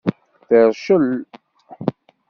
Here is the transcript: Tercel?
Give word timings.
Tercel? 0.47 1.07